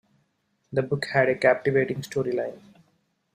[0.73, 2.59] The book had a captivating storyline.